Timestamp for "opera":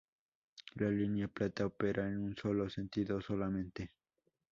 1.67-2.07